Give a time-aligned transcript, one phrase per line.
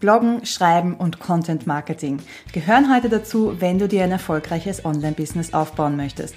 [0.00, 2.18] Bloggen, Schreiben und Content Marketing
[2.52, 6.36] gehören heute dazu, wenn du dir ein erfolgreiches Online-Business aufbauen möchtest.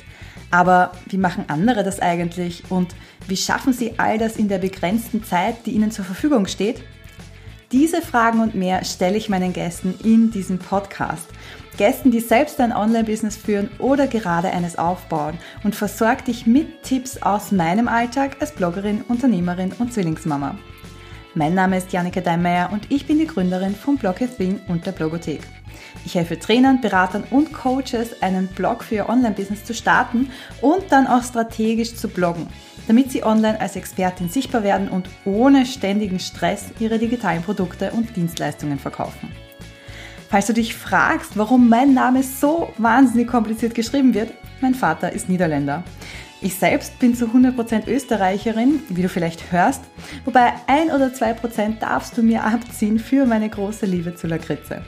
[0.50, 2.96] Aber wie machen andere das eigentlich und
[3.28, 6.82] wie schaffen sie all das in der begrenzten Zeit, die ihnen zur Verfügung steht?
[7.72, 11.28] Diese Fragen und mehr stelle ich meinen Gästen in diesem Podcast.
[11.78, 17.22] Gästen, die selbst ein Online-Business führen oder gerade eines aufbauen und versorge dich mit Tipps
[17.22, 20.58] aus meinem Alltag als Bloggerin, Unternehmerin und Zwillingsmama.
[21.34, 24.92] Mein Name ist Janneke Deinmeier und ich bin die Gründerin von Blog Thing und der
[24.92, 25.40] Blogothek.
[26.04, 30.30] Ich helfe Trainern, Beratern und Coaches, einen Blog für ihr Online-Business zu starten
[30.60, 32.48] und dann auch strategisch zu bloggen,
[32.86, 38.14] damit sie online als Expertin sichtbar werden und ohne ständigen Stress ihre digitalen Produkte und
[38.14, 39.32] Dienstleistungen verkaufen.
[40.30, 45.30] Falls du dich fragst, warum mein Name so wahnsinnig kompliziert geschrieben wird, mein Vater ist
[45.30, 45.84] Niederländer.
[46.44, 49.84] Ich selbst bin zu 100% Österreicherin, wie du vielleicht hörst,
[50.26, 54.82] wobei ein oder zwei Prozent darfst du mir abziehen für meine große Liebe zu Lakritze.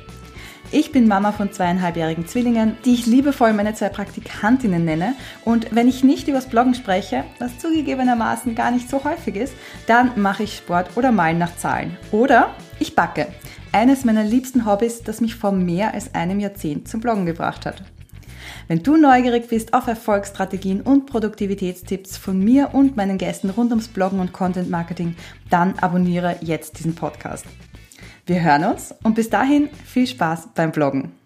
[0.72, 5.14] Ich bin Mama von zweieinhalbjährigen Zwillingen, die ich liebevoll meine zwei Praktikantinnen nenne.
[5.46, 9.54] Und wenn ich nicht übers Bloggen spreche, was zugegebenermaßen gar nicht so häufig ist,
[9.86, 11.96] dann mache ich Sport oder Malen nach Zahlen.
[12.12, 13.28] Oder ich backe.
[13.72, 17.84] Eines meiner liebsten Hobbys, das mich vor mehr als einem Jahrzehnt zum Bloggen gebracht hat.
[18.68, 23.88] Wenn du neugierig bist auf Erfolgsstrategien und Produktivitätstipps von mir und meinen Gästen rund ums
[23.88, 25.16] Bloggen und Content Marketing,
[25.50, 27.46] dann abonniere jetzt diesen Podcast.
[28.26, 31.23] Wir hören uns und bis dahin viel Spaß beim Bloggen.